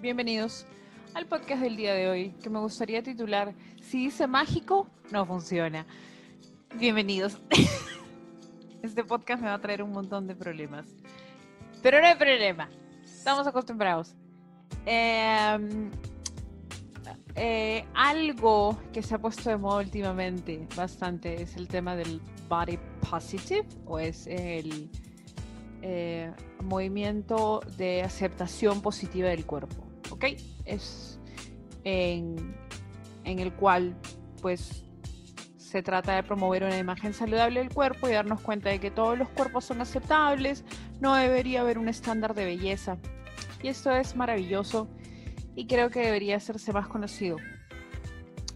bienvenidos 0.00 0.66
al 1.12 1.26
podcast 1.26 1.62
del 1.62 1.76
día 1.76 1.92
de 1.92 2.08
hoy, 2.08 2.30
que 2.42 2.48
me 2.48 2.58
gustaría 2.58 3.02
titular 3.02 3.52
Si 3.82 4.04
dice 4.04 4.26
mágico, 4.26 4.88
no 5.10 5.26
funciona. 5.26 5.86
Bienvenidos. 6.76 7.40
Este 8.82 9.04
podcast 9.04 9.42
me 9.42 9.48
va 9.48 9.54
a 9.54 9.60
traer 9.60 9.82
un 9.82 9.92
montón 9.92 10.26
de 10.26 10.34
problemas. 10.34 10.86
Pero 11.82 12.00
no 12.00 12.06
hay 12.06 12.14
problema, 12.14 12.70
estamos 13.04 13.46
acostumbrados. 13.46 14.14
Em, 14.86 15.90
eh, 17.34 17.84
algo 17.92 18.78
que 18.94 19.02
se 19.02 19.14
ha 19.14 19.18
puesto 19.18 19.50
de 19.50 19.58
moda 19.58 19.82
últimamente 19.82 20.66
bastante 20.74 21.42
es 21.42 21.56
el 21.56 21.68
tema 21.68 21.94
del 21.94 22.22
body 22.48 22.78
positive 23.10 23.66
o 23.84 23.98
es 23.98 24.26
el 24.26 24.88
eh, 25.82 26.32
movimiento 26.62 27.60
de 27.76 28.02
aceptación 28.02 28.80
positiva 28.80 29.28
del 29.28 29.44
cuerpo. 29.44 29.89
¿Ok? 30.10 30.24
Es 30.64 31.18
en, 31.84 32.54
el 33.24 33.52
cual, 33.54 33.96
pues, 34.42 34.84
se 35.56 35.82
trata 35.82 36.16
de 36.16 36.22
promover 36.22 36.64
una 36.64 36.78
imagen 36.78 37.14
saludable 37.14 37.60
del 37.60 37.72
cuerpo 37.72 38.08
y 38.08 38.12
darnos 38.12 38.40
cuenta 38.40 38.70
de 38.70 38.80
que 38.80 38.90
todos 38.90 39.16
los 39.16 39.28
cuerpos 39.28 39.64
son 39.64 39.80
aceptables, 39.80 40.64
no 41.00 41.14
debería 41.14 41.60
haber 41.60 41.78
un 41.78 41.88
estándar 41.88 42.34
de 42.34 42.44
belleza. 42.44 42.98
Y 43.62 43.68
esto 43.68 43.90
es 43.92 44.16
maravilloso 44.16 44.88
y 45.54 45.66
creo 45.66 45.90
que 45.90 46.00
debería 46.00 46.36
hacerse 46.36 46.72
más 46.72 46.88
conocido. 46.88 47.36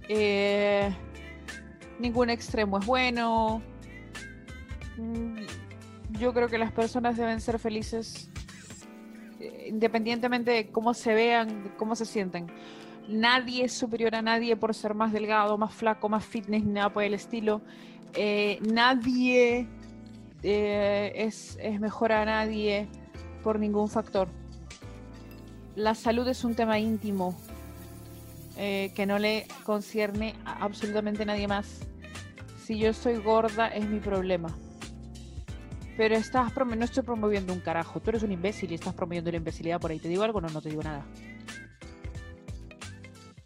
Eh, 0.08 0.92
ningún 1.98 2.30
extremo 2.30 2.78
es 2.78 2.86
bueno. 2.86 3.62
Mm, 4.96 5.36
yo 6.12 6.32
creo 6.32 6.48
que 6.48 6.58
las 6.58 6.72
personas 6.72 7.16
deben 7.16 7.40
ser 7.40 7.58
felices 7.58 8.30
independientemente 9.66 10.50
de 10.50 10.68
cómo 10.68 10.94
se 10.94 11.14
vean, 11.14 11.72
cómo 11.76 11.96
se 11.96 12.04
sienten. 12.04 12.46
Nadie 13.08 13.64
es 13.64 13.72
superior 13.72 14.14
a 14.14 14.22
nadie 14.22 14.56
por 14.56 14.74
ser 14.74 14.94
más 14.94 15.12
delgado, 15.12 15.58
más 15.58 15.74
flaco, 15.74 16.08
más 16.08 16.24
fitness, 16.24 16.64
nada 16.64 16.92
por 16.92 17.02
el 17.02 17.14
estilo. 17.14 17.60
Eh, 18.14 18.58
nadie 18.62 19.68
eh, 20.42 21.12
es, 21.14 21.58
es 21.60 21.80
mejor 21.80 22.12
a 22.12 22.24
nadie 22.24 22.88
por 23.42 23.58
ningún 23.58 23.88
factor. 23.88 24.28
La 25.76 25.94
salud 25.94 26.26
es 26.28 26.44
un 26.44 26.54
tema 26.54 26.78
íntimo 26.78 27.36
que 28.56 29.04
no 29.04 29.18
le 29.18 29.48
concierne 29.64 30.36
a 30.44 30.64
absolutamente 30.64 31.26
nadie 31.26 31.48
más. 31.48 31.80
Si 32.62 32.78
yo 32.78 32.90
estoy 32.90 33.16
gorda 33.16 33.66
es 33.66 33.84
mi 33.84 33.98
problema 33.98 34.54
pero 35.96 36.16
estás 36.16 36.52
no 36.56 36.84
estoy 36.84 37.02
promoviendo 37.02 37.52
un 37.52 37.60
carajo. 37.60 38.00
Tú 38.00 38.10
eres 38.10 38.22
un 38.22 38.32
imbécil 38.32 38.72
y 38.72 38.74
estás 38.74 38.94
promoviendo 38.94 39.30
la 39.30 39.36
imbecilidad 39.36 39.80
por 39.80 39.90
ahí. 39.90 39.98
¿Te 39.98 40.08
digo 40.08 40.22
algo? 40.22 40.40
No, 40.40 40.48
no 40.48 40.60
te 40.60 40.68
digo 40.68 40.82
nada. 40.82 41.04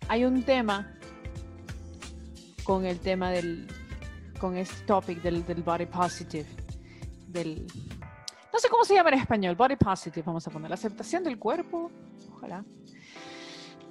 Hay 0.08 0.24
un 0.24 0.42
tema 0.42 0.94
con 2.64 2.84
el 2.84 2.98
tema 3.00 3.30
del. 3.30 3.68
con 4.38 4.56
este 4.56 4.84
topic 4.86 5.20
del, 5.22 5.44
del 5.44 5.62
body 5.62 5.86
positive. 5.86 6.48
Del. 7.26 7.66
No 8.52 8.58
sé 8.58 8.68
cómo 8.68 8.84
se 8.84 8.94
llama 8.94 9.10
en 9.10 9.18
español. 9.18 9.54
Body 9.54 9.76
positive, 9.76 10.24
vamos 10.24 10.46
a 10.46 10.50
poner. 10.50 10.70
La 10.70 10.74
aceptación 10.74 11.22
del 11.24 11.38
cuerpo. 11.38 11.90
Ojalá 12.32 12.64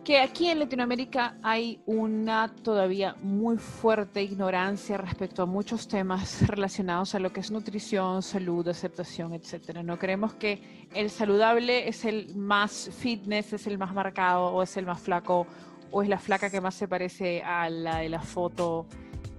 que 0.08 0.20
aquí 0.20 0.48
en 0.48 0.60
Latinoamérica 0.60 1.36
hay 1.44 1.82
una 1.86 2.56
todavía 2.64 3.18
muy 3.22 3.58
fuerte 3.58 4.24
ignorancia 4.24 4.96
respecto 4.96 5.44
a 5.44 5.46
muchos 5.46 5.90
temas 5.90 6.48
relacionados 6.48 7.14
a 7.14 7.20
lo 7.20 7.34
que 7.34 7.42
es 7.42 7.52
nutrición, 7.52 8.24
salud, 8.24 8.66
aceptación, 8.70 9.34
etcétera. 9.34 9.84
No 9.84 10.00
creemos 10.00 10.34
que 10.36 10.88
el 10.94 11.10
saludable 11.10 11.90
es 11.90 12.06
el 12.06 12.34
más 12.38 12.90
fitness, 12.98 13.52
es 13.52 13.68
el 13.68 13.78
más 13.78 13.94
marcado 13.94 14.46
o 14.46 14.64
es 14.64 14.78
el 14.78 14.86
más 14.86 15.02
flaco 15.02 15.46
o 15.92 16.02
es 16.02 16.08
la 16.08 16.20
flaca 16.20 16.50
que 16.50 16.62
más 16.62 16.76
se 16.76 16.88
parece 16.88 17.44
a 17.44 17.70
la 17.70 17.98
de 17.98 18.08
la 18.08 18.22
foto 18.22 18.88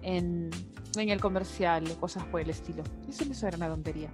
en, 0.02 0.50
en 0.98 1.08
el 1.08 1.18
comercial 1.18 1.84
o 1.90 1.98
cosas 1.98 2.26
por 2.26 2.42
el 2.42 2.50
estilo. 2.50 2.82
Eso, 3.08 3.24
eso 3.24 3.46
era 3.46 3.56
una 3.56 3.68
tontería. 3.68 4.10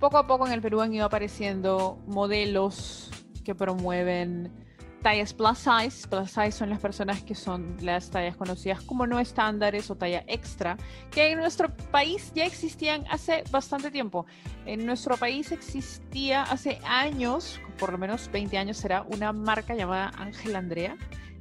Poco 0.00 0.16
a 0.16 0.26
poco 0.26 0.46
en 0.46 0.54
el 0.54 0.62
Perú 0.62 0.80
han 0.80 0.94
ido 0.94 1.04
apareciendo 1.04 1.98
modelos 2.06 3.10
que 3.44 3.54
promueven 3.54 4.67
tallas 5.02 5.32
plus 5.32 5.58
size. 5.58 6.06
Plus 6.08 6.30
size 6.30 6.52
son 6.52 6.70
las 6.70 6.80
personas 6.80 7.22
que 7.22 7.34
son 7.34 7.76
las 7.80 8.10
tallas 8.10 8.36
conocidas 8.36 8.82
como 8.82 9.06
no 9.06 9.18
estándares 9.18 9.90
o 9.90 9.96
talla 9.96 10.24
extra, 10.26 10.76
que 11.10 11.32
en 11.32 11.38
nuestro 11.38 11.74
país 11.90 12.32
ya 12.34 12.44
existían 12.44 13.04
hace 13.10 13.44
bastante 13.50 13.90
tiempo. 13.90 14.26
En 14.66 14.86
nuestro 14.86 15.16
país 15.16 15.52
existía 15.52 16.42
hace 16.42 16.78
años, 16.84 17.60
por 17.78 17.92
lo 17.92 17.98
menos 17.98 18.30
20 18.30 18.58
años, 18.58 18.76
será 18.76 19.02
una 19.02 19.32
marca 19.32 19.74
llamada 19.74 20.10
Ángel 20.16 20.56
Andrea. 20.56 20.96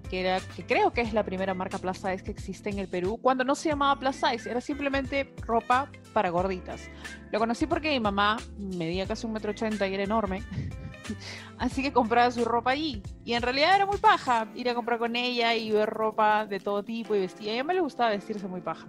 Que, 0.09 0.21
era, 0.21 0.39
que 0.55 0.65
creo 0.65 0.93
que 0.93 1.01
es 1.01 1.11
la 1.11 1.23
primera 1.23 1.53
marca 1.53 1.79
plus 1.79 1.97
size 1.97 2.23
que 2.23 2.31
existe 2.31 2.69
en 2.69 2.79
el 2.79 2.87
Perú, 2.87 3.19
cuando 3.21 3.43
no 3.43 3.55
se 3.55 3.67
llamaba 3.67 3.99
plus 3.99 4.15
size, 4.15 4.49
era 4.49 4.61
simplemente 4.61 5.35
ropa 5.45 5.91
para 6.13 6.29
gorditas. 6.29 6.89
Lo 7.29 7.39
conocí 7.39 7.67
porque 7.67 7.89
mi 7.89 7.99
mamá 7.99 8.37
medía 8.57 9.05
casi 9.05 9.25
un 9.27 9.33
metro 9.33 9.51
ochenta 9.51 9.85
y 9.85 9.95
era 9.95 10.03
enorme. 10.03 10.43
Así 11.57 11.81
que 11.81 11.91
compraba 11.91 12.31
su 12.31 12.45
ropa 12.45 12.71
allí. 12.71 13.01
Y 13.25 13.33
en 13.33 13.41
realidad 13.41 13.75
era 13.75 13.85
muy 13.85 13.97
paja 13.97 14.47
ir 14.55 14.69
a 14.69 14.75
comprar 14.75 14.99
con 14.99 15.15
ella 15.15 15.55
y 15.55 15.71
ver 15.71 15.89
ropa 15.89 16.45
de 16.45 16.59
todo 16.59 16.83
tipo 16.83 17.15
y 17.15 17.19
vestir. 17.19 17.49
A 17.49 17.53
ella 17.53 17.63
me 17.63 17.73
le 17.73 17.81
gustaba 17.81 18.11
vestirse 18.11 18.47
muy 18.47 18.61
paja. 18.61 18.87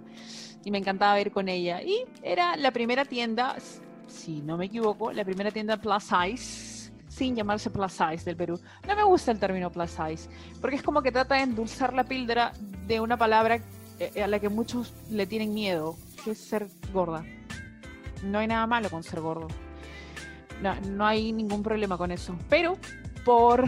Y 0.63 0.71
me 0.71 0.77
encantaba 0.77 1.19
ir 1.19 1.31
con 1.31 1.49
ella. 1.49 1.81
Y 1.81 2.05
era 2.21 2.55
la 2.57 2.71
primera 2.71 3.05
tienda, 3.05 3.55
si 4.07 4.41
no 4.41 4.57
me 4.57 4.65
equivoco, 4.65 5.11
la 5.11 5.23
primera 5.23 5.51
tienda 5.51 5.77
plus 5.77 6.03
size, 6.03 6.91
sin 7.07 7.35
llamarse 7.35 7.69
plus 7.69 7.91
size 7.91 8.23
del 8.25 8.35
Perú. 8.35 8.59
No 8.87 8.95
me 8.95 9.03
gusta 9.03 9.31
el 9.31 9.39
término 9.39 9.71
plus 9.71 9.91
size, 9.91 10.29
porque 10.61 10.75
es 10.75 10.83
como 10.83 11.01
que 11.01 11.11
trata 11.11 11.35
de 11.35 11.41
endulzar 11.41 11.93
la 11.93 12.03
píldora 12.03 12.51
de 12.87 12.99
una 12.99 13.17
palabra 13.17 13.59
eh, 13.99 14.23
a 14.23 14.27
la 14.27 14.39
que 14.39 14.49
muchos 14.49 14.93
le 15.09 15.25
tienen 15.25 15.53
miedo, 15.53 15.95
que 16.23 16.31
es 16.31 16.39
ser 16.39 16.67
gorda. 16.93 17.25
No 18.23 18.39
hay 18.39 18.47
nada 18.47 18.67
malo 18.67 18.89
con 18.89 19.03
ser 19.03 19.21
gordo. 19.21 19.47
No, 20.61 20.75
no 20.81 21.05
hay 21.05 21.31
ningún 21.31 21.63
problema 21.63 21.97
con 21.97 22.11
eso. 22.11 22.35
Pero 22.49 22.77
por, 23.23 23.65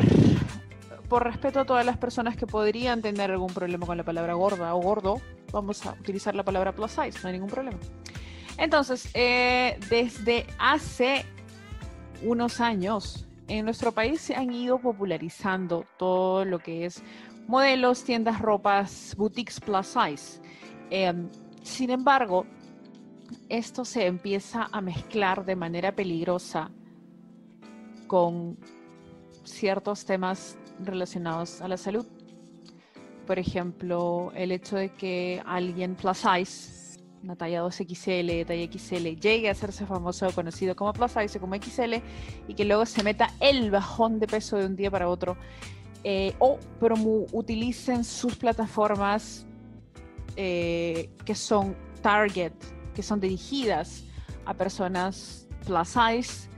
por 1.07 1.24
respeto 1.24 1.62
a 1.62 1.66
todas 1.66 1.85
las 1.85 1.97
personas 1.97 2.35
que 2.35 2.47
podrían 2.47 3.02
tener 3.02 3.31
algún 3.31 3.53
problema 3.53 3.85
con 3.85 3.97
la 3.97 4.03
palabra 4.03 4.34
gorda 4.34 4.75
o 4.75 4.81
gordo, 4.81 5.22
vamos 5.51 5.85
a 5.85 5.94
utilizar 5.94 6.35
la 6.35 6.44
palabra 6.44 6.74
plus 6.74 6.91
size, 6.91 7.19
no 7.22 7.28
hay 7.28 7.34
ningún 7.34 7.50
problema. 7.50 7.78
Entonces, 8.57 9.09
eh, 9.13 9.80
desde 9.90 10.46
hace 10.59 11.25
unos 12.24 12.59
años, 12.59 13.28
en 13.47 13.66
nuestro 13.66 13.91
país 13.91 14.22
se 14.22 14.35
han 14.35 14.53
ido 14.53 14.80
popularizando 14.80 15.85
todo 15.97 16.46
lo 16.46 16.59
que 16.59 16.85
es 16.85 17.03
modelos, 17.47 18.03
tiendas, 18.03 18.40
ropas, 18.40 19.16
boutiques 19.18 19.59
plus 19.59 19.88
size. 19.88 20.41
Em, 20.90 21.28
sin 21.63 21.90
embargo, 21.90 22.46
esto 23.50 23.84
se 23.84 24.06
empieza 24.06 24.69
a 24.72 24.81
mezclar 24.81 25.46
de 25.46 25.56
manera 25.56 25.94
peligrosa 25.94 26.72
con 28.11 28.57
ciertos 29.45 30.03
temas 30.03 30.57
relacionados 30.83 31.61
a 31.61 31.69
la 31.69 31.77
salud. 31.77 32.05
Por 33.25 33.39
ejemplo, 33.39 34.33
el 34.35 34.51
hecho 34.51 34.75
de 34.75 34.89
que 34.89 35.41
alguien 35.45 35.95
plus 35.95 36.17
size, 36.17 37.00
una 37.23 37.38
talla 37.38 37.63
2XL, 37.63 38.45
talla 38.45 38.69
XL, 38.69 39.16
llegue 39.17 39.47
a 39.47 39.53
hacerse 39.53 39.85
famoso 39.85 40.27
o 40.27 40.31
conocido 40.33 40.75
como 40.75 40.91
plus 40.91 41.13
size 41.13 41.38
o 41.38 41.39
como 41.39 41.55
XL 41.55 42.01
y 42.50 42.53
que 42.53 42.66
luego 42.66 42.85
se 42.85 43.01
meta 43.01 43.29
el 43.39 43.71
bajón 43.71 44.19
de 44.19 44.27
peso 44.27 44.57
de 44.57 44.66
un 44.66 44.75
día 44.75 44.91
para 44.91 45.07
otro. 45.07 45.38
Eh, 46.03 46.35
o 46.39 46.59
pero 46.81 46.95
utilicen 47.31 48.03
sus 48.03 48.35
plataformas 48.35 49.45
eh, 50.35 51.09
que 51.23 51.33
son 51.33 51.77
target, 52.01 52.51
que 52.94 53.03
son 53.03 53.21
dirigidas 53.21 54.03
a 54.45 54.53
personas 54.53 55.47
plus 55.65 55.88
size 55.88 56.50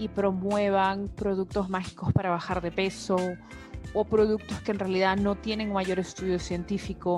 y 0.00 0.08
promuevan 0.08 1.08
productos 1.08 1.68
mágicos 1.68 2.12
para 2.12 2.30
bajar 2.30 2.62
de 2.62 2.72
peso 2.72 3.16
o 3.92 4.04
productos 4.04 4.60
que 4.62 4.72
en 4.72 4.78
realidad 4.78 5.16
no 5.16 5.34
tienen 5.36 5.72
mayor 5.72 5.98
estudio 5.98 6.38
científico 6.38 7.16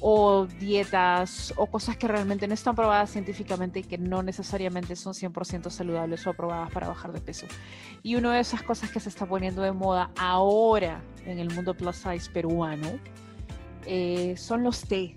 o 0.00 0.46
dietas 0.46 1.52
o 1.56 1.66
cosas 1.66 1.96
que 1.96 2.08
realmente 2.08 2.48
no 2.48 2.54
están 2.54 2.74
probadas 2.74 3.10
científicamente 3.10 3.80
y 3.80 3.82
que 3.84 3.98
no 3.98 4.22
necesariamente 4.22 4.96
son 4.96 5.12
100% 5.12 5.70
saludables 5.70 6.26
o 6.26 6.30
aprobadas 6.30 6.72
para 6.72 6.88
bajar 6.88 7.12
de 7.12 7.20
peso. 7.20 7.46
Y 8.02 8.16
una 8.16 8.32
de 8.32 8.40
esas 8.40 8.62
cosas 8.62 8.90
que 8.90 8.98
se 8.98 9.10
está 9.10 9.26
poniendo 9.26 9.62
de 9.62 9.72
moda 9.72 10.10
ahora 10.18 11.02
en 11.24 11.38
el 11.38 11.54
mundo 11.54 11.74
plus 11.74 11.96
size 11.96 12.30
peruano 12.32 12.88
eh, 13.86 14.34
son 14.36 14.64
los 14.64 14.80
té. 14.80 15.14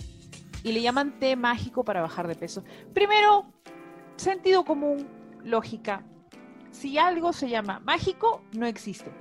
Y 0.63 0.71
le 0.71 0.81
llaman 0.81 1.17
té 1.19 1.35
mágico 1.35 1.83
para 1.83 2.01
bajar 2.01 2.27
de 2.27 2.35
peso. 2.35 2.63
Primero, 2.93 3.45
sentido 4.17 4.65
común, 4.65 5.07
lógica, 5.43 6.03
si 6.75 6.97
algo 6.97 7.33
se 7.33 7.49
llama 7.49 7.79
mágico, 7.79 8.43
no 8.53 8.65
existe. 8.65 9.11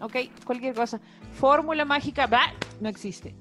¿Ok? 0.00 0.16
Cualquier 0.44 0.74
cosa. 0.74 1.00
Fórmula 1.34 1.84
mágica, 1.84 2.28
no 2.80 2.88
existe. 2.88 3.34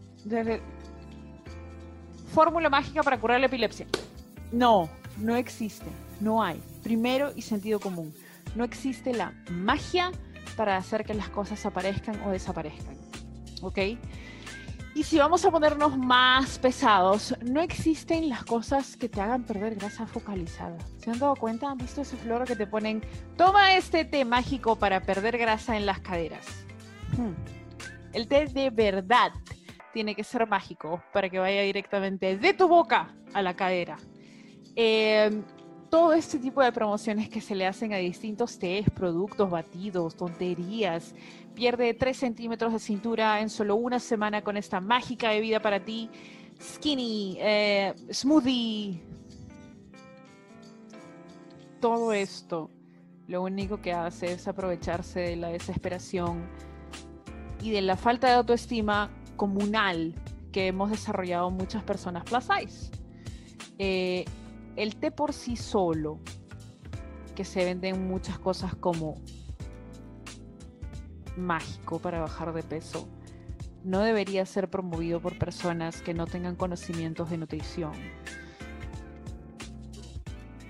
Fórmula 2.33 2.69
mágica 2.69 3.03
para 3.03 3.19
curar 3.19 3.39
la 3.39 3.45
epilepsia. 3.45 3.87
No, 4.51 4.89
no 5.17 5.35
existe. 5.35 5.85
No 6.19 6.43
hay. 6.43 6.61
Primero 6.83 7.31
y 7.35 7.41
sentido 7.43 7.79
común. 7.79 8.13
No 8.55 8.63
existe 8.63 9.13
la 9.13 9.33
magia 9.51 10.11
para 10.57 10.75
hacer 10.75 11.05
que 11.05 11.13
las 11.13 11.29
cosas 11.29 11.65
aparezcan 11.65 12.21
o 12.23 12.31
desaparezcan. 12.31 12.97
¿Ok? 13.61 13.77
Y 14.95 15.03
si 15.03 15.17
vamos 15.19 15.45
a 15.45 15.51
ponernos 15.51 15.97
más 15.97 16.57
pesados, 16.57 17.35
no 17.41 17.61
existen 17.61 18.27
las 18.27 18.43
cosas 18.43 18.97
que 18.97 19.07
te 19.07 19.21
hagan 19.21 19.43
perder 19.43 19.75
grasa 19.75 20.07
focalizada. 20.07 20.77
¿Se 20.97 21.11
han 21.11 21.19
dado 21.19 21.35
cuenta? 21.35 21.69
¿Han 21.69 21.77
visto 21.77 22.01
ese 22.01 22.17
floro 22.17 22.45
que 22.45 22.55
te 22.55 22.65
ponen? 22.65 23.01
Toma 23.37 23.75
este 23.75 24.03
té 24.03 24.25
mágico 24.25 24.77
para 24.77 25.01
perder 25.01 25.37
grasa 25.37 25.77
en 25.77 25.85
las 25.85 25.99
caderas. 25.99 26.45
Hmm. 27.15 27.33
El 28.13 28.27
té 28.27 28.47
de 28.47 28.71
verdad 28.71 29.31
tiene 29.93 30.15
que 30.15 30.23
ser 30.23 30.47
mágico 30.47 31.03
para 31.13 31.29
que 31.29 31.39
vaya 31.39 31.61
directamente 31.61 32.37
de 32.37 32.53
tu 32.53 32.67
boca 32.67 33.13
a 33.33 33.41
la 33.41 33.55
cadera. 33.55 33.97
Eh, 34.75 35.43
todo 35.89 36.13
este 36.13 36.37
tipo 36.39 36.61
de 36.61 36.71
promociones 36.71 37.29
que 37.29 37.41
se 37.41 37.55
le 37.55 37.65
hacen 37.65 37.93
a 37.93 37.97
distintos 37.97 38.59
tés, 38.59 38.89
productos, 38.89 39.49
batidos, 39.49 40.15
tonterías. 40.15 41.15
Pierde 41.55 41.93
3 41.93 42.15
centímetros 42.15 42.73
de 42.73 42.79
cintura 42.79 43.41
en 43.41 43.49
solo 43.49 43.75
una 43.75 43.99
semana 43.99 44.43
con 44.43 44.55
esta 44.55 44.79
mágica 44.79 45.29
bebida 45.29 45.61
para 45.61 45.83
ti. 45.83 46.09
Skinny, 46.61 47.37
eh, 47.39 47.93
smoothie. 48.11 49.01
Todo 51.79 52.13
esto 52.13 52.69
lo 53.27 53.43
único 53.43 53.81
que 53.81 53.93
hace 53.93 54.33
es 54.33 54.47
aprovecharse 54.47 55.19
de 55.19 55.35
la 55.35 55.49
desesperación 55.49 56.49
y 57.61 57.71
de 57.71 57.81
la 57.81 57.95
falta 57.95 58.27
de 58.27 58.33
autoestima 58.33 59.11
comunal 59.35 60.15
que 60.51 60.67
hemos 60.67 60.89
desarrollado 60.89 61.51
muchas 61.51 61.83
personas 61.83 62.23
plus 62.23 62.43
size. 62.43 62.91
Eh, 63.77 64.25
el 64.79 64.95
té 64.95 65.11
por 65.11 65.33
sí 65.33 65.57
solo, 65.57 66.19
que 67.35 67.43
se 67.43 67.65
venden 67.65 68.07
muchas 68.07 68.39
cosas 68.39 68.75
como 68.75 69.15
mágico 71.35 71.99
para 71.99 72.21
bajar 72.21 72.53
de 72.53 72.63
peso, 72.63 73.07
no 73.83 73.99
debería 73.99 74.45
ser 74.45 74.69
promovido 74.69 75.19
por 75.19 75.37
personas 75.37 76.01
que 76.01 76.13
no 76.13 76.27
tengan 76.27 76.55
conocimientos 76.55 77.29
de 77.29 77.37
nutrición. 77.37 77.91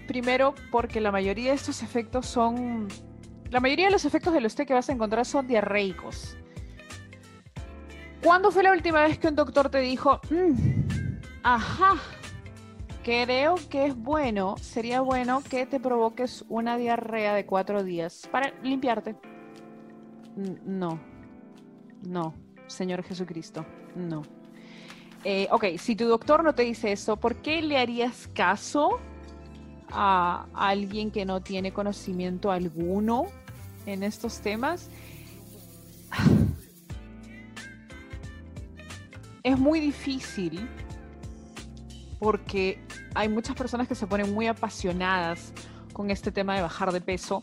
Primero, 0.08 0.56
porque 0.72 1.00
la 1.02 1.12
mayoría 1.12 1.52
de 1.52 1.56
estos 1.56 1.84
efectos 1.84 2.26
son. 2.26 2.88
La 3.52 3.60
mayoría 3.60 3.86
de 3.86 3.92
los 3.92 4.06
efectos 4.06 4.34
de 4.34 4.42
los 4.42 4.56
té 4.56 4.66
que 4.66 4.74
vas 4.74 4.90
a 4.90 4.94
encontrar 4.94 5.26
son 5.26 5.48
diarreicos. 5.48 6.36
¿Cuándo 8.24 8.52
fue 8.52 8.64
la 8.64 8.72
última 8.72 9.04
vez 9.04 9.20
que 9.20 9.28
un 9.28 9.36
doctor 9.36 9.70
te 9.70 9.80
dijo, 9.80 10.20
mm, 10.30 11.20
ajá, 11.44 11.96
creo 13.10 13.56
que 13.72 13.88
es 13.88 13.96
bueno, 13.98 14.56
sería 14.62 15.02
bueno 15.02 15.42
que 15.42 15.66
te 15.66 15.80
provoques 15.80 16.46
una 16.48 16.78
diarrea 16.78 17.34
de 17.34 17.44
cuatro 17.44 17.84
días 17.84 18.30
para 18.32 18.54
limpiarte. 18.62 19.16
No, 20.64 21.00
no, 22.08 22.36
Señor 22.68 23.02
Jesucristo, 23.02 23.66
no. 23.96 24.22
Eh, 25.24 25.48
ok, 25.50 25.78
si 25.80 25.96
tu 25.96 26.06
doctor 26.06 26.44
no 26.44 26.54
te 26.54 26.62
dice 26.62 26.92
eso, 26.92 27.18
¿por 27.18 27.38
qué 27.38 27.64
le 27.64 27.80
harías 27.80 28.28
caso 28.28 29.00
a 29.92 30.46
alguien 30.54 31.10
que 31.10 31.26
no 31.26 31.42
tiene 31.42 31.74
conocimiento 31.74 32.52
alguno 32.52 33.26
en 33.88 34.04
estos 34.04 34.40
temas? 34.42 34.88
Es 39.42 39.58
muy 39.58 39.80
difícil 39.80 40.68
porque 42.19 42.80
hay 43.16 43.30
muchas 43.30 43.56
personas 43.56 43.88
que 43.88 43.95
se 43.95 44.06
ponen 44.06 44.33
muy 44.33 44.48
apasionadas 44.48 45.54
con 45.94 46.12
este 46.12 46.31
tema 46.31 46.56
de 46.56 46.62
bajar 46.62 46.92
de 46.92 47.01
peso 47.01 47.42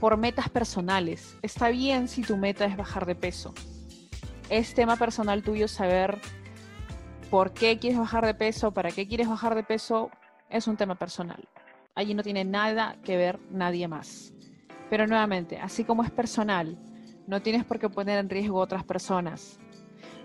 por 0.00 0.16
metas 0.16 0.48
personales. 0.48 1.36
Está 1.42 1.68
bien 1.68 2.08
si 2.08 2.22
tu 2.22 2.36
meta 2.36 2.64
es 2.64 2.76
bajar 2.76 3.06
de 3.06 3.14
peso. 3.14 3.54
Es 4.48 4.74
tema 4.74 4.96
personal 4.96 5.42
tuyo 5.42 5.68
saber 5.68 6.20
por 7.30 7.52
qué 7.52 7.78
quieres 7.78 7.98
bajar 7.98 8.26
de 8.26 8.34
peso, 8.34 8.72
para 8.72 8.90
qué 8.90 9.06
quieres 9.06 9.28
bajar 9.28 9.54
de 9.54 9.62
peso, 9.62 10.10
es 10.50 10.66
un 10.66 10.76
tema 10.76 10.96
personal. 10.96 11.48
Allí 11.94 12.14
no 12.14 12.22
tiene 12.22 12.44
nada 12.44 12.96
que 13.04 13.16
ver 13.16 13.38
nadie 13.50 13.86
más. 13.86 14.32
Pero 14.90 15.06
nuevamente, 15.06 15.58
así 15.58 15.84
como 15.84 16.04
es 16.04 16.10
personal, 16.10 16.76
no 17.26 17.40
tienes 17.40 17.64
por 17.64 17.78
qué 17.78 17.88
poner 17.88 18.18
en 18.18 18.28
riesgo 18.28 18.60
a 18.60 18.64
otras 18.64 18.84
personas. 18.84 19.58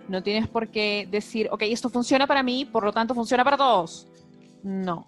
No 0.08 0.24
tienes 0.24 0.48
por 0.48 0.70
qué 0.70 1.08
decir, 1.10 1.50
ok, 1.52 1.64
esto 1.64 1.90
funciona 1.90 2.28
para 2.28 2.44
mí, 2.44 2.66
por 2.66 2.84
lo 2.84 2.94
tanto 2.94 3.14
funciona 3.14 3.44
para 3.44 3.58
todos. 3.58 4.08
No. 4.64 5.08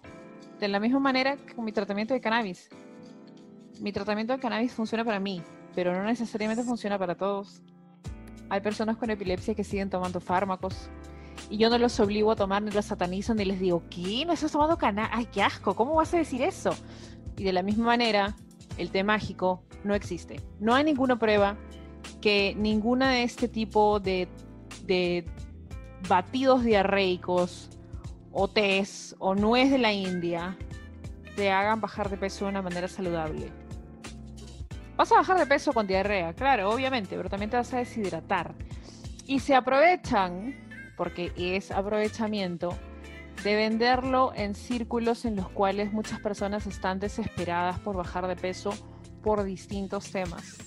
De 0.58 0.68
la 0.68 0.78
misma 0.78 1.00
manera 1.00 1.36
que 1.36 1.54
con 1.54 1.64
mi 1.64 1.72
tratamiento 1.72 2.12
de 2.12 2.20
cannabis. 2.20 2.68
Mi 3.80 3.92
tratamiento 3.92 4.34
de 4.34 4.40
cannabis 4.40 4.72
funciona 4.72 5.04
para 5.04 5.18
mí, 5.18 5.42
pero 5.74 5.94
no 5.94 6.04
necesariamente 6.04 6.62
funciona 6.62 6.98
para 6.98 7.14
todos. 7.14 7.62
Hay 8.50 8.60
personas 8.60 8.96
con 8.96 9.08
epilepsia 9.10 9.54
que 9.54 9.64
siguen 9.64 9.88
tomando 9.88 10.20
fármacos 10.20 10.90
y 11.48 11.56
yo 11.56 11.70
no 11.70 11.78
los 11.78 11.98
obligo 11.98 12.32
a 12.32 12.36
tomar 12.36 12.62
ni 12.62 12.70
los 12.70 12.84
satanizo 12.84 13.34
ni 13.34 13.44
les 13.44 13.58
digo, 13.58 13.82
¿qué? 13.88 14.24
¿No 14.26 14.34
estás 14.34 14.52
tomando 14.52 14.76
cannabis? 14.76 15.10
¡Ay, 15.14 15.26
qué 15.32 15.42
asco! 15.42 15.74
¿Cómo 15.74 15.94
vas 15.94 16.12
a 16.12 16.18
decir 16.18 16.42
eso? 16.42 16.70
Y 17.38 17.44
de 17.44 17.52
la 17.54 17.62
misma 17.62 17.86
manera, 17.86 18.36
el 18.76 18.90
té 18.90 19.02
mágico 19.02 19.62
no 19.82 19.94
existe. 19.94 20.40
No 20.58 20.74
hay 20.74 20.84
ninguna 20.84 21.18
prueba 21.18 21.56
que 22.20 22.54
ninguna 22.56 23.10
de 23.12 23.22
este 23.22 23.48
tipo 23.48 23.98
de 24.00 24.28
de 24.90 25.24
batidos 26.08 26.64
diarreicos 26.64 27.70
o 28.32 28.48
tés 28.48 29.14
o 29.20 29.36
nuez 29.36 29.70
de 29.70 29.78
la 29.78 29.92
India 29.92 30.58
te 31.36 31.52
hagan 31.52 31.80
bajar 31.80 32.10
de 32.10 32.16
peso 32.16 32.44
de 32.44 32.50
una 32.50 32.60
manera 32.60 32.88
saludable. 32.88 33.52
Vas 34.96 35.12
a 35.12 35.14
bajar 35.14 35.38
de 35.38 35.46
peso 35.46 35.72
con 35.72 35.86
diarrea, 35.86 36.34
claro, 36.34 36.70
obviamente, 36.70 37.16
pero 37.16 37.30
también 37.30 37.50
te 37.50 37.56
vas 37.56 37.72
a 37.72 37.78
deshidratar. 37.78 38.52
Y 39.28 39.38
se 39.38 39.54
aprovechan, 39.54 40.56
porque 40.96 41.32
es 41.36 41.70
aprovechamiento, 41.70 42.76
de 43.44 43.54
venderlo 43.54 44.32
en 44.34 44.56
círculos 44.56 45.24
en 45.24 45.36
los 45.36 45.48
cuales 45.50 45.92
muchas 45.92 46.18
personas 46.18 46.66
están 46.66 46.98
desesperadas 46.98 47.78
por 47.78 47.96
bajar 47.96 48.26
de 48.26 48.34
peso 48.34 48.72
por 49.22 49.44
distintos 49.44 50.10
temas. 50.10 50.58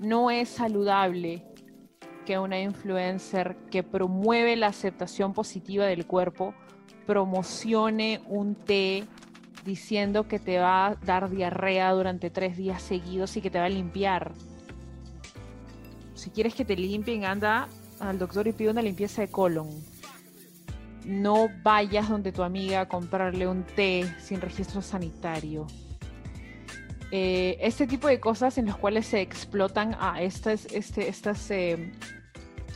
No 0.00 0.32
es 0.32 0.48
saludable 0.48 1.53
que 2.24 2.38
una 2.38 2.60
influencer 2.60 3.56
que 3.70 3.82
promueve 3.82 4.56
la 4.56 4.68
aceptación 4.68 5.32
positiva 5.32 5.86
del 5.86 6.06
cuerpo 6.06 6.54
promocione 7.06 8.20
un 8.26 8.54
té 8.54 9.04
diciendo 9.64 10.28
que 10.28 10.38
te 10.38 10.58
va 10.58 10.86
a 10.86 10.94
dar 10.94 11.30
diarrea 11.30 11.92
durante 11.92 12.30
tres 12.30 12.56
días 12.56 12.82
seguidos 12.82 13.36
y 13.36 13.40
que 13.40 13.50
te 13.50 13.58
va 13.58 13.66
a 13.66 13.70
limpiar. 13.70 14.32
Si 16.14 16.30
quieres 16.30 16.54
que 16.54 16.64
te 16.64 16.76
limpien, 16.76 17.24
anda 17.24 17.68
al 18.00 18.18
doctor 18.18 18.46
y 18.46 18.52
pide 18.52 18.70
una 18.70 18.82
limpieza 18.82 19.22
de 19.22 19.28
colon. 19.28 19.68
No 21.04 21.48
vayas 21.62 22.08
donde 22.08 22.32
tu 22.32 22.42
amiga 22.42 22.80
a 22.80 22.88
comprarle 22.88 23.46
un 23.46 23.64
té 23.64 24.10
sin 24.20 24.40
registro 24.40 24.80
sanitario. 24.80 25.66
Eh, 27.10 27.58
este 27.60 27.86
tipo 27.86 28.08
de 28.08 28.18
cosas 28.18 28.58
en 28.58 28.66
las 28.66 28.76
cuales 28.76 29.06
se 29.06 29.20
explotan 29.20 29.94
a 30.00 30.20
estas, 30.22 30.66
este, 30.72 31.08
estas 31.08 31.50
eh, 31.50 31.92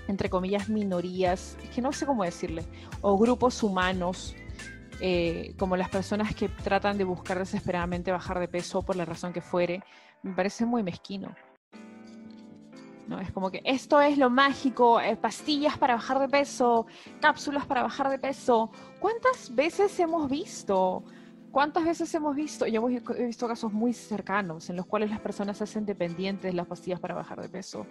entre 0.09 0.29
comillas, 0.31 0.69
minorías, 0.69 1.57
que 1.75 1.81
no 1.81 1.93
sé 1.93 2.07
cómo 2.07 2.25
decirle, 2.25 2.65
o 3.03 3.17
grupos 3.17 3.63
humanos, 3.63 4.35
eh, 5.01 5.55
como 5.59 5.77
las 5.77 5.91
personas 5.91 6.35
que 6.35 6.49
tratan 6.49 6.99
de 6.99 7.05
buscar 7.05 7.39
desesperadamente 7.39 8.11
bajar 8.11 8.41
de 8.41 8.49
peso 8.49 8.83
por 8.83 8.97
la 8.97 9.05
razón 9.05 9.33
que 9.33 9.41
fuere, 9.41 9.85
me 10.23 10.35
parece 10.35 10.67
muy 10.67 10.83
mezquino. 10.83 11.37
¿No? 13.07 13.21
Es 13.21 13.31
como 13.33 13.51
que 13.51 13.63
esto 13.65 14.01
es 14.01 14.19
lo 14.19 14.29
mágico, 14.29 15.01
pastillas 15.21 15.79
para 15.79 15.95
bajar 15.95 16.19
de 16.19 16.29
peso, 16.29 16.87
cápsulas 17.21 17.65
para 17.65 17.83
bajar 17.83 18.11
de 18.11 18.19
peso. 18.19 18.71
¿Cuántas 18.99 19.55
veces 19.55 19.99
hemos 19.99 20.29
visto 20.29 21.05
¿Cuántas 21.51 21.85
veces 21.85 22.13
hemos 22.15 22.37
visto, 22.37 22.67
yo 22.67 22.87
he 22.89 23.27
visto 23.27 23.49
casos 23.49 23.73
muy 23.73 23.95
cercanos 23.95 24.69
en 24.69 24.77
los 24.77 24.87
cuales 24.87 25.11
las 25.11 25.21
personas 25.21 25.57
se 25.57 25.65
hacen 25.65 25.87
dependientes 25.87 26.51
de 26.51 26.53
las 26.53 26.67
pastillas 26.67 27.01
para 27.01 27.15
bajar 27.15 27.41
de 27.41 27.49
peso 27.49 27.87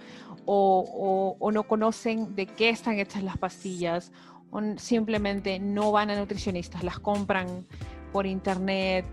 o, 0.45 1.49
no 1.51 1.63
conocen 1.63 2.35
de 2.35 2.45
qué 2.45 2.69
están 2.69 2.99
hechas 2.99 3.23
las 3.23 3.37
pastillas 3.37 4.11
o 4.51 4.61
simplemente 4.77 5.59
no 5.59 5.91
van 5.91 6.11
a 6.11 6.15
nutricionistas, 6.15 6.83
las 6.83 6.99
compran 6.99 7.65
por 8.13 8.27
internet. 8.27 9.05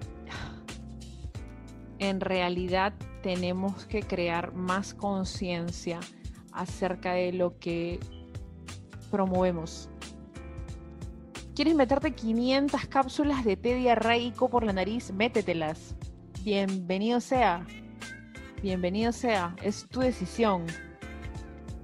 En 1.98 2.20
realidad 2.20 2.92
tenemos 3.22 3.86
que 3.86 4.02
crear 4.02 4.52
más 4.52 4.92
conciencia 4.92 6.00
acerca 6.52 7.14
de 7.14 7.32
lo 7.32 7.58
que 7.58 7.98
promovemos 9.10 9.88
¿Quieres 11.54 11.76
meterte 11.76 12.16
500 12.16 12.86
cápsulas 12.86 13.44
de 13.44 13.56
té 13.56 13.76
diarreico 13.76 14.50
por 14.50 14.64
la 14.64 14.72
nariz? 14.72 15.12
Métetelas. 15.12 15.94
Bienvenido 16.42 17.20
sea. 17.20 17.64
Bienvenido 18.60 19.12
sea. 19.12 19.54
Es 19.62 19.86
tu 19.88 20.00
decisión. 20.00 20.66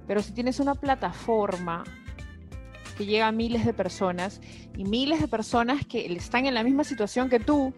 Pero 0.07 0.21
si 0.21 0.33
tienes 0.33 0.59
una 0.59 0.75
plataforma 0.75 1.85
que 2.97 3.05
llega 3.05 3.29
a 3.29 3.31
miles 3.31 3.65
de 3.65 3.73
personas 3.73 4.41
y 4.75 4.83
miles 4.83 5.21
de 5.21 5.29
personas 5.29 5.85
que 5.85 6.05
están 6.17 6.45
en 6.45 6.53
la 6.53 6.65
misma 6.65 6.83
situación 6.83 7.29
que 7.29 7.39
tú, 7.39 7.73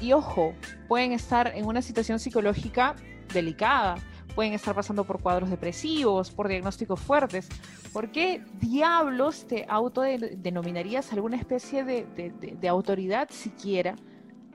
y 0.00 0.14
ojo, 0.14 0.52
pueden 0.88 1.12
estar 1.12 1.52
en 1.54 1.64
una 1.64 1.80
situación 1.80 2.18
psicológica 2.18 2.96
delicada, 3.32 3.98
pueden 4.32 4.52
estar 4.52 4.74
pasando 4.74 5.04
por 5.04 5.20
cuadros 5.20 5.50
depresivos, 5.50 6.30
por 6.30 6.48
diagnósticos 6.48 7.00
fuertes. 7.00 7.48
¿Por 7.92 8.10
qué 8.10 8.42
diablos 8.60 9.46
te 9.46 9.64
autodenominarías 9.68 11.12
alguna 11.12 11.36
especie 11.36 11.84
de, 11.84 12.68
autoridad 12.68 13.28
siquiera 13.30 13.96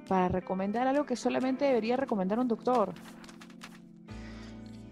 para 0.08 0.30
recomendar 0.30 0.88
algo 0.88 1.06
que 1.06 1.16
solamente 1.16 1.66
debería 1.66 1.98
recomendar 1.98 2.40
un 2.40 2.48
doctor? 2.48 2.94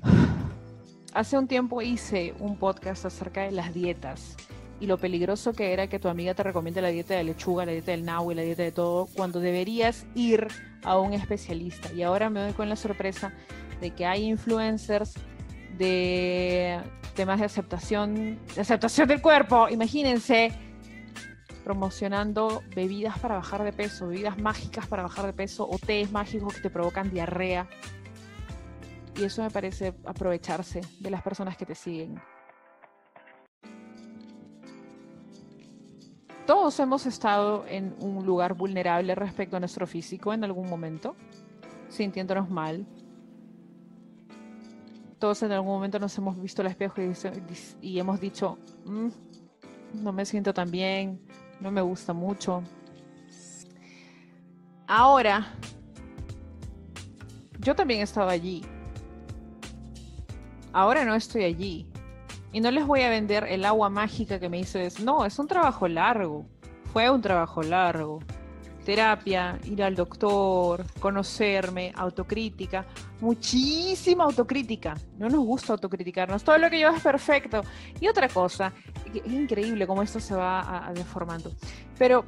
Hace 1.14 1.38
un 1.38 1.48
tiempo 1.48 1.82
hice 1.82 2.36
un 2.40 2.58
podcast 2.58 3.06
acerca 3.06 3.42
de 3.42 3.52
las 3.52 3.74
dietas 3.74 4.38
y 4.80 4.88
lo 4.88 4.98
peligroso 4.98 5.54
que 5.54 5.72
era 5.72 5.88
que 5.88 6.00
tu 6.00 6.10
amiga 6.10 6.34
te 6.34 6.44
recomiende 6.44 6.82
la 6.82 6.90
dieta 6.90 7.16
de 7.16 7.24
lechuga, 7.24 7.66
la 7.66 7.72
dieta 7.72 7.92
del 7.92 8.02
y 8.02 8.36
la 8.36 8.42
dieta 8.42 8.64
de 8.64 8.72
todo, 8.72 9.08
cuando 9.16 9.40
deberías 9.40 10.06
ir 10.16 10.48
a 10.84 11.00
un 11.00 11.14
especialista. 11.14 11.92
Y 11.94 12.04
ahora 12.04 12.30
me 12.30 12.42
doy 12.42 12.54
con 12.54 12.68
la 12.68 12.76
sorpresa 12.76 13.34
de 13.82 13.92
que 13.92 14.06
hay 14.06 14.26
influencers 14.26 15.16
de 15.78 16.80
temas 17.16 17.40
de 17.40 17.46
aceptación, 17.46 18.40
aceptación 18.60 19.08
del 19.08 19.22
cuerpo, 19.22 19.70
imagínense, 19.70 20.52
promocionando 21.64 22.62
bebidas 22.76 23.18
para 23.20 23.36
bajar 23.36 23.64
de 23.64 23.74
peso, 23.74 24.08
bebidas 24.08 24.38
mágicas 24.38 24.86
para 24.88 25.04
bajar 25.04 25.26
de 25.26 25.34
peso 25.34 25.68
o 25.68 25.80
tés 25.80 26.12
mágicos 26.12 26.54
que 26.54 26.62
te 26.62 26.70
provocan 26.70 27.10
diarrea. 27.10 27.68
Y 29.18 29.24
eso 29.24 29.42
me 29.42 29.50
parece 29.50 29.96
aprovecharse 30.06 30.82
de 31.00 31.10
las 31.10 31.24
personas 31.24 31.58
que 31.58 31.66
te 31.66 31.74
siguen. 31.74 32.22
Todos 36.46 36.80
hemos 36.80 37.08
estado 37.08 37.66
en 37.68 37.96
un 38.00 38.24
lugar 38.24 38.54
vulnerable 38.54 39.16
respecto 39.16 39.58
a 39.58 39.60
nuestro 39.60 39.88
físico 39.88 40.32
en 40.32 40.44
algún 40.44 40.70
momento, 40.70 41.16
sintiéndonos 41.90 42.52
mal. 42.52 42.86
Todos 45.26 45.42
en 45.42 45.54
algún 45.54 45.74
momento 45.74 45.98
nos 45.98 46.16
hemos 46.20 46.40
visto 46.40 46.62
al 46.62 46.68
espejo 46.68 47.02
y, 47.82 47.98
hemos 47.98 48.20
dicho, 48.20 48.60
mm, 48.86 49.08
no 50.04 50.14
me 50.14 50.24
siento 50.24 50.54
tan 50.54 50.70
bien, 50.70 51.20
no 51.60 51.72
me 51.72 51.82
gusta 51.82 52.14
mucho. 52.14 52.62
Ahora, 54.86 55.52
yo 57.58 57.74
también 57.74 58.02
estaba 58.02 58.34
allí. 58.34 58.64
Ahora 60.72 61.04
no 61.06 61.16
estoy 61.16 61.46
allí. 61.46 61.88
Y 62.52 62.62
no 62.62 62.70
les 62.70 62.86
voy 62.86 63.02
a 63.02 63.10
vender 63.10 63.46
el 63.46 63.66
agua 63.66 63.90
mágica 63.90 64.40
que 64.40 64.48
me 64.48 64.60
hizo 64.60 64.78
eso. 64.78 65.04
No, 65.04 65.26
es 65.26 65.40
un 65.40 65.48
trabajo 65.48 65.88
largo. 65.88 66.46
Fue 66.94 67.10
un 67.10 67.24
trabajo 67.24 67.64
largo. 67.64 68.20
Terapia, 68.86 69.60
ir 69.66 69.84
al 69.84 69.96
doctor, 69.96 70.86
conocerme, 71.00 71.92
autocrítica, 71.96 72.86
muchísima 73.20 74.24
autocrítica. 74.24 74.96
No 75.18 75.28
nos 75.28 75.44
gusta 75.44 75.74
autocriticarnos. 75.74 76.44
Todo 76.44 76.58
lo 76.58 76.70
que 76.70 76.80
yo 76.80 76.90
es 76.90 77.02
perfecto. 77.02 77.64
Y 78.00 78.08
otra 78.08 78.30
cosa, 78.30 78.72
es 79.14 79.26
increíble 79.26 79.86
cómo 79.88 80.04
esto 80.04 80.20
se 80.20 80.36
va 80.36 80.92
deformando. 80.96 81.52
Pero 81.98 82.26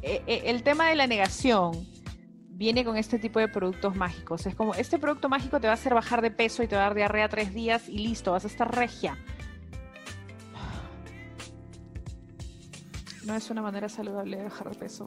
eh, 0.00 0.22
eh, 0.26 0.42
el 0.46 0.62
tema 0.62 0.88
de 0.88 0.94
la 0.94 1.06
negación 1.06 1.86
viene 2.62 2.84
con 2.84 2.96
este 2.96 3.18
tipo 3.18 3.40
de 3.40 3.48
productos 3.48 3.96
mágicos. 3.96 4.46
Es 4.46 4.54
como, 4.54 4.74
este 4.74 4.98
producto 4.98 5.28
mágico 5.28 5.58
te 5.58 5.66
va 5.66 5.72
a 5.72 5.74
hacer 5.74 5.94
bajar 5.94 6.22
de 6.22 6.30
peso 6.30 6.62
y 6.62 6.68
te 6.68 6.76
va 6.76 6.82
a 6.82 6.84
dar 6.84 6.94
diarrea 6.94 7.28
tres 7.28 7.52
días 7.52 7.88
y 7.88 7.98
listo, 7.98 8.32
vas 8.32 8.44
a 8.44 8.48
estar 8.48 8.72
regia. 8.72 9.18
No 13.24 13.34
es 13.34 13.50
una 13.50 13.62
manera 13.62 13.88
saludable 13.88 14.36
de 14.36 14.44
bajar 14.44 14.70
de 14.70 14.78
peso. 14.78 15.06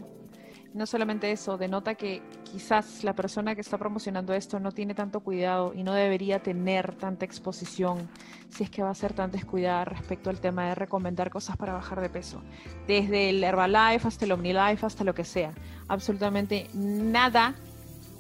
No 0.74 0.86
solamente 0.86 1.31
eso, 1.31 1.57
denota 1.57 1.95
que 1.95 2.22
quizás 2.43 3.05
la 3.05 3.13
persona 3.13 3.55
que 3.55 3.62
está 3.62 3.77
promocionando 3.77 4.34
esto 4.34 4.60
no 4.60 4.74
tiene 4.74 4.93
tanto 4.93 5.22
cuidado 5.22 5.74
y 5.74 5.84
no 5.84 5.93
debería 5.93 6.43
tener 6.43 6.95
tanta 6.95 7.24
exposición 7.24 8.10
si 8.50 8.63
es 8.65 8.69
que 8.69 8.84
va 8.84 8.89
a 8.89 8.95
ser 8.95 9.13
tan 9.13 9.31
descuidada 9.31 9.86
respecto 9.86 10.29
al 10.29 10.41
tema 10.41 10.67
de 10.67 10.75
recomendar 10.75 11.29
cosas 11.29 11.55
para 11.55 11.72
bajar 11.72 12.01
de 12.01 12.10
peso. 12.10 12.41
Desde 12.88 13.29
el 13.29 13.41
Herbalife 13.41 14.05
hasta 14.05 14.25
el 14.25 14.34
OmniLife, 14.34 14.86
hasta 14.86 15.05
lo 15.05 15.15
que 15.15 15.24
sea 15.24 15.53
absolutamente 15.88 16.67
nada 16.74 17.55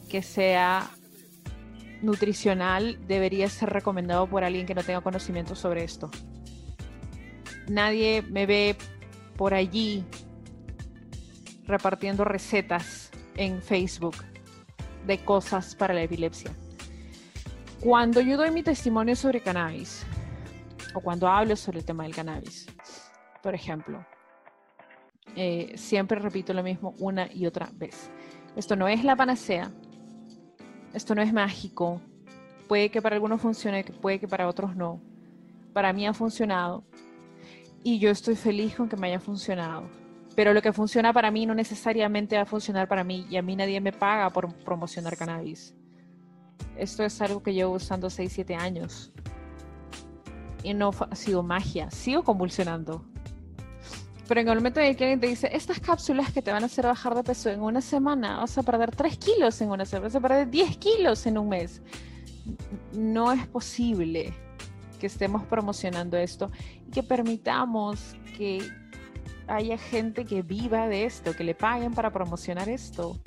que 0.09 0.21
sea 0.21 0.89
nutricional 2.01 2.97
debería 3.05 3.49
ser 3.49 3.69
recomendado 3.69 4.27
por 4.27 4.45
alguien 4.45 4.65
que 4.65 4.75
no 4.75 4.83
tenga 4.83 5.01
conocimiento 5.01 5.55
sobre 5.55 5.83
esto. 5.83 6.09
Nadie 7.67 8.21
me 8.21 8.45
ve 8.45 8.77
por 9.37 9.53
allí 9.53 10.05
repartiendo 11.65 12.23
recetas 12.23 13.11
en 13.35 13.61
Facebook 13.61 14.15
de 15.05 15.23
cosas 15.23 15.75
para 15.75 15.93
la 15.93 16.03
epilepsia. 16.03 16.51
Cuando 17.81 18.21
yo 18.21 18.37
doy 18.37 18.51
mi 18.51 18.63
testimonio 18.63 19.15
sobre 19.15 19.41
cannabis, 19.41 20.05
o 20.93 21.01
cuando 21.01 21.27
hablo 21.27 21.55
sobre 21.55 21.79
el 21.79 21.85
tema 21.85 22.03
del 22.03 22.15
cannabis, 22.15 22.67
por 23.43 23.53
ejemplo, 23.53 24.05
eh, 25.35 25.73
siempre 25.75 26.19
repito 26.19 26.53
lo 26.53 26.63
mismo 26.63 26.95
una 26.99 27.31
y 27.31 27.45
otra 27.45 27.69
vez. 27.73 28.09
Esto 28.55 28.75
no 28.75 28.87
es 28.87 29.03
la 29.03 29.15
panacea, 29.15 29.71
esto 30.93 31.13
no 31.13 31.21
es 31.21 31.33
mágico, 31.33 32.01
puede 32.67 32.89
que 32.89 33.01
para 33.01 33.15
algunos 33.15 33.41
funcione, 33.41 33.83
puede 33.83 34.19
que 34.19 34.27
para 34.27 34.47
otros 34.47 34.75
no. 34.75 35.01
Para 35.73 35.91
mí 35.91 36.07
ha 36.07 36.13
funcionado 36.13 36.85
y 37.85 37.99
yo 37.99 38.09
estoy 38.09 38.35
feliz 38.35 38.75
con 38.75 38.89
que 38.89 38.97
me 38.97 39.07
haya 39.07 39.19
funcionado. 39.19 39.83
Pero 40.35 40.55
lo 40.55 40.61
que 40.63 40.73
funciona 40.73 41.13
para 41.13 41.29
mí 41.29 41.45
no 41.45 41.53
necesariamente 41.53 42.35
va 42.35 42.41
a 42.41 42.45
funcionar 42.47 42.87
para 42.87 43.03
mí 43.03 43.27
y 43.29 43.37
a 43.37 43.43
mí 43.43 43.55
nadie 43.55 43.79
me 43.79 43.91
paga 43.91 44.31
por 44.31 44.51
promocionar 44.55 45.15
cannabis. 45.15 45.75
Esto 46.75 47.03
es 47.03 47.21
algo 47.21 47.43
que 47.43 47.53
llevo 47.53 47.75
usando 47.75 48.09
6, 48.09 48.31
7 48.33 48.55
años. 48.55 49.13
Y 50.63 50.73
no 50.73 50.89
ha 50.99 51.15
sido 51.15 51.43
magia. 51.43 51.91
Sigo 51.91 52.23
convulsionando. 52.23 53.05
Pero 54.27 54.41
en 54.41 54.49
el 54.49 54.55
momento 54.55 54.79
en 54.79 54.95
que 54.95 55.03
alguien 55.03 55.19
te 55.19 55.27
dice, 55.27 55.49
estas 55.53 55.79
cápsulas 55.79 56.33
que 56.33 56.41
te 56.41 56.51
van 56.51 56.63
a 56.63 56.65
hacer 56.65 56.87
bajar 56.87 57.13
de 57.13 57.23
peso 57.23 57.51
en 57.51 57.61
una 57.61 57.81
semana, 57.81 58.37
vas 58.37 58.57
a 58.57 58.63
perder 58.63 58.95
3 58.95 59.15
kilos 59.19 59.61
en 59.61 59.69
una 59.69 59.85
semana, 59.85 60.07
vas 60.07 60.15
a 60.15 60.21
perder 60.21 60.49
10 60.49 60.77
kilos 60.77 61.27
en 61.27 61.37
un 61.37 61.49
mes. 61.49 61.83
No 62.93 63.31
es 63.31 63.45
posible 63.45 64.33
que 64.95 65.07
estemos 65.07 65.43
promocionando 65.43 66.17
esto 66.17 66.51
y 66.87 66.91
que 66.91 67.03
permitamos 67.03 68.15
que 68.37 68.61
haya 69.47 69.77
gente 69.77 70.25
que 70.25 70.41
viva 70.41 70.87
de 70.87 71.05
esto, 71.05 71.35
que 71.35 71.43
le 71.43 71.55
paguen 71.55 71.93
para 71.93 72.11
promocionar 72.11 72.69
esto. 72.69 73.19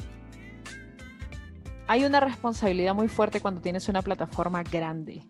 Hay 1.86 2.04
una 2.04 2.20
responsabilidad 2.20 2.94
muy 2.94 3.08
fuerte 3.08 3.40
cuando 3.40 3.60
tienes 3.60 3.88
una 3.88 4.02
plataforma 4.02 4.62
grande. 4.62 5.22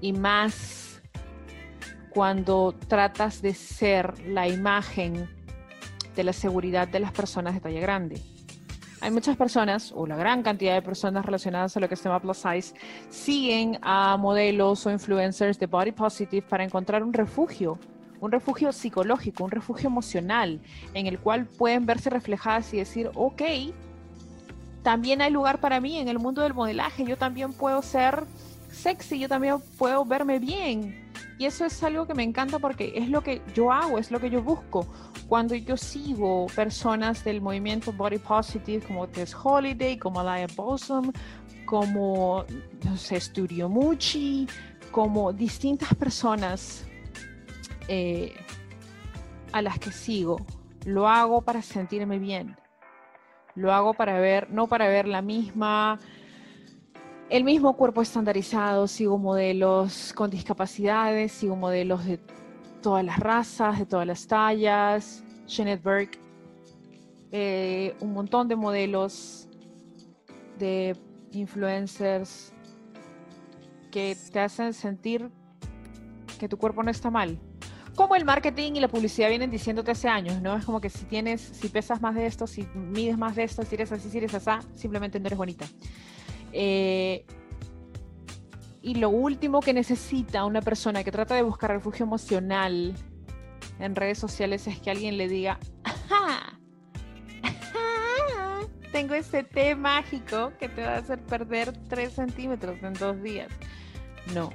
Y 0.00 0.12
más 0.12 1.02
cuando 2.10 2.74
tratas 2.88 3.42
de 3.42 3.54
ser 3.54 4.18
la 4.26 4.48
imagen 4.48 5.28
de 6.14 6.24
la 6.24 6.32
seguridad 6.32 6.86
de 6.88 7.00
las 7.00 7.12
personas 7.12 7.54
de 7.54 7.60
talla 7.60 7.80
grande. 7.80 8.22
Hay 9.04 9.10
muchas 9.10 9.36
personas, 9.36 9.92
o 9.94 10.06
la 10.06 10.16
gran 10.16 10.42
cantidad 10.42 10.72
de 10.72 10.80
personas 10.80 11.26
relacionadas 11.26 11.76
a 11.76 11.80
lo 11.80 11.90
que 11.90 11.94
se 11.94 12.04
llama 12.04 12.20
plus 12.20 12.38
size, 12.38 12.74
siguen 13.10 13.78
a 13.82 14.16
modelos 14.16 14.86
o 14.86 14.90
influencers 14.90 15.58
de 15.58 15.66
body 15.66 15.92
positive 15.92 16.40
para 16.48 16.64
encontrar 16.64 17.02
un 17.02 17.12
refugio, 17.12 17.78
un 18.22 18.32
refugio 18.32 18.72
psicológico, 18.72 19.44
un 19.44 19.50
refugio 19.50 19.90
emocional, 19.90 20.58
en 20.94 21.06
el 21.06 21.18
cual 21.18 21.44
pueden 21.44 21.84
verse 21.84 22.08
reflejadas 22.08 22.72
y 22.72 22.78
decir, 22.78 23.10
ok, 23.14 23.42
también 24.82 25.20
hay 25.20 25.30
lugar 25.30 25.60
para 25.60 25.80
mí 25.80 25.98
en 25.98 26.08
el 26.08 26.18
mundo 26.18 26.40
del 26.40 26.54
modelaje, 26.54 27.04
yo 27.04 27.18
también 27.18 27.52
puedo 27.52 27.82
ser 27.82 28.24
sexy, 28.72 29.18
yo 29.18 29.28
también 29.28 29.56
puedo 29.76 30.06
verme 30.06 30.38
bien, 30.38 31.03
y 31.38 31.46
eso 31.46 31.64
es 31.64 31.82
algo 31.82 32.06
que 32.06 32.14
me 32.14 32.22
encanta 32.22 32.58
porque 32.58 32.92
es 32.94 33.08
lo 33.08 33.22
que 33.22 33.42
yo 33.54 33.72
hago, 33.72 33.98
es 33.98 34.10
lo 34.10 34.20
que 34.20 34.30
yo 34.30 34.42
busco. 34.42 34.86
Cuando 35.26 35.54
yo 35.54 35.76
sigo 35.76 36.46
personas 36.54 37.24
del 37.24 37.40
movimiento 37.40 37.92
Body 37.92 38.18
Positive 38.18 38.86
como 38.86 39.08
Tess 39.08 39.34
Holiday, 39.34 39.98
como 39.98 40.20
Alaya 40.20 40.46
Bosom, 40.54 41.10
como, 41.66 42.44
no 42.84 42.96
sé, 42.96 43.20
Muchi, 43.68 44.46
como 44.92 45.32
distintas 45.32 45.92
personas 45.94 46.86
eh, 47.88 48.32
a 49.52 49.60
las 49.60 49.78
que 49.80 49.90
sigo, 49.90 50.36
lo 50.84 51.08
hago 51.08 51.42
para 51.42 51.62
sentirme 51.62 52.18
bien. 52.20 52.56
Lo 53.56 53.72
hago 53.72 53.94
para 53.94 54.20
ver, 54.20 54.50
no 54.50 54.68
para 54.68 54.88
ver 54.88 55.06
la 55.06 55.22
misma 55.22 55.98
el 57.34 57.42
mismo 57.42 57.76
cuerpo 57.76 58.00
estandarizado, 58.00 58.86
sigo 58.86 59.18
modelos 59.18 60.12
con 60.14 60.30
discapacidades, 60.30 61.32
sigo 61.32 61.56
modelos 61.56 62.04
de 62.04 62.20
todas 62.80 63.04
las 63.04 63.18
razas, 63.18 63.80
de 63.80 63.86
todas 63.86 64.06
las 64.06 64.28
tallas, 64.28 65.24
Jeanette 65.44 65.82
Burke, 65.82 66.20
eh, 67.32 67.96
un 67.98 68.12
montón 68.12 68.46
de 68.46 68.54
modelos 68.54 69.48
de 70.60 70.96
influencers 71.32 72.52
que 73.90 74.16
te 74.32 74.38
hacen 74.38 74.72
sentir 74.72 75.28
que 76.38 76.48
tu 76.48 76.56
cuerpo 76.56 76.84
no 76.84 76.92
está 76.92 77.10
mal. 77.10 77.36
Como 77.96 78.14
el 78.14 78.24
marketing 78.24 78.74
y 78.74 78.80
la 78.80 78.88
publicidad 78.88 79.28
vienen 79.28 79.50
diciéndote 79.50 79.90
hace 79.90 80.08
años, 80.08 80.40
¿no? 80.40 80.56
Es 80.56 80.64
como 80.64 80.80
que 80.80 80.88
si 80.88 81.04
tienes, 81.04 81.40
si 81.40 81.68
pesas 81.68 82.00
más 82.00 82.14
de 82.14 82.26
esto, 82.26 82.46
si 82.46 82.64
mides 82.74 83.18
más 83.18 83.34
de 83.34 83.42
esto, 83.42 83.64
si 83.64 83.74
eres 83.74 83.90
así, 83.90 84.08
si 84.08 84.18
eres 84.18 84.34
así, 84.34 84.50
simplemente 84.76 85.18
no 85.18 85.26
eres 85.26 85.36
bonita. 85.36 85.66
Eh, 86.56 87.26
y 88.80 88.94
lo 88.94 89.10
último 89.10 89.58
que 89.60 89.72
necesita 89.72 90.44
una 90.44 90.62
persona 90.62 91.02
que 91.02 91.10
trata 91.10 91.34
de 91.34 91.42
buscar 91.42 91.70
refugio 91.70 92.04
emocional 92.04 92.94
en 93.80 93.96
redes 93.96 94.18
sociales 94.18 94.68
es 94.68 94.78
que 94.78 94.90
alguien 94.90 95.18
le 95.18 95.26
diga, 95.26 95.58
tengo 98.92 99.14
este 99.14 99.42
té 99.42 99.74
mágico 99.74 100.52
que 100.60 100.68
te 100.68 100.82
va 100.82 100.94
a 100.94 100.98
hacer 100.98 101.18
perder 101.24 101.72
3 101.88 102.12
centímetros 102.12 102.80
en 102.82 102.92
dos 102.92 103.20
días. 103.20 103.50
No. 104.32 104.50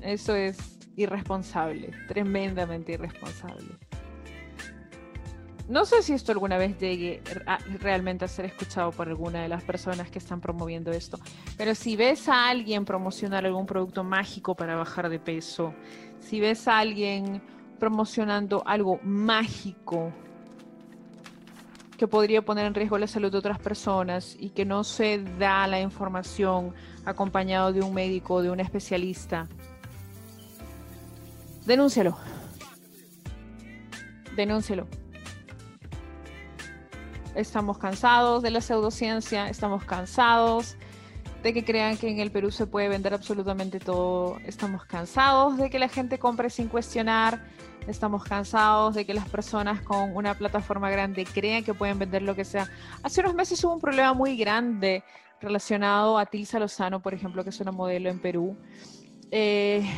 Eso 0.00 0.34
es 0.34 0.78
irresponsable, 0.96 1.92
tremendamente 2.08 2.94
irresponsable. 2.94 3.78
No 5.68 5.84
sé 5.84 6.02
si 6.02 6.14
esto 6.14 6.32
alguna 6.32 6.56
vez 6.56 6.78
llegue 6.78 7.22
realmente 7.78 8.24
a 8.24 8.28
ser 8.28 8.46
escuchado 8.46 8.90
por 8.90 9.06
alguna 9.06 9.42
de 9.42 9.48
las 9.48 9.62
personas 9.62 10.10
que 10.10 10.18
están 10.18 10.40
promoviendo 10.40 10.90
esto, 10.90 11.18
pero 11.58 11.74
si 11.74 11.94
ves 11.94 12.26
a 12.30 12.48
alguien 12.48 12.86
promocionar 12.86 13.44
algún 13.44 13.66
producto 13.66 14.02
mágico 14.02 14.54
para 14.54 14.76
bajar 14.76 15.10
de 15.10 15.18
peso, 15.18 15.74
si 16.20 16.40
ves 16.40 16.66
a 16.68 16.78
alguien 16.78 17.42
promocionando 17.78 18.62
algo 18.66 18.98
mágico 19.02 20.10
que 21.98 22.08
podría 22.08 22.40
poner 22.40 22.64
en 22.64 22.72
riesgo 22.72 22.96
la 22.96 23.06
salud 23.06 23.30
de 23.30 23.36
otras 23.36 23.58
personas 23.58 24.36
y 24.40 24.50
que 24.50 24.64
no 24.64 24.84
se 24.84 25.18
da 25.38 25.66
la 25.66 25.82
información 25.82 26.72
acompañado 27.04 27.74
de 27.74 27.82
un 27.82 27.92
médico 27.92 28.36
o 28.36 28.42
de 28.42 28.50
un 28.50 28.60
especialista, 28.60 29.46
denúncialo. 31.66 32.16
Denúncialo 34.34 34.86
Estamos 37.38 37.78
cansados 37.78 38.42
de 38.42 38.50
la 38.50 38.60
pseudociencia, 38.60 39.48
estamos 39.48 39.84
cansados 39.84 40.76
de 41.40 41.54
que 41.54 41.64
crean 41.64 41.96
que 41.96 42.10
en 42.10 42.18
el 42.18 42.32
Perú 42.32 42.50
se 42.50 42.66
puede 42.66 42.88
vender 42.88 43.14
absolutamente 43.14 43.78
todo. 43.78 44.38
Estamos 44.44 44.84
cansados 44.86 45.56
de 45.56 45.70
que 45.70 45.78
la 45.78 45.88
gente 45.88 46.18
compre 46.18 46.50
sin 46.50 46.66
cuestionar. 46.66 47.40
Estamos 47.86 48.24
cansados 48.24 48.96
de 48.96 49.06
que 49.06 49.14
las 49.14 49.28
personas 49.28 49.82
con 49.82 50.16
una 50.16 50.34
plataforma 50.34 50.90
grande 50.90 51.24
crean 51.26 51.62
que 51.62 51.74
pueden 51.74 52.00
vender 52.00 52.22
lo 52.22 52.34
que 52.34 52.44
sea. 52.44 52.68
Hace 53.04 53.20
unos 53.20 53.36
meses 53.36 53.62
hubo 53.62 53.72
un 53.72 53.80
problema 53.80 54.14
muy 54.14 54.36
grande 54.36 55.04
relacionado 55.40 56.18
a 56.18 56.26
Tilsa 56.26 56.58
Lozano, 56.58 57.00
por 57.00 57.14
ejemplo, 57.14 57.44
que 57.44 57.50
es 57.50 57.60
una 57.60 57.70
modelo 57.70 58.10
en 58.10 58.18
Perú, 58.18 58.56
eh, 59.30 59.88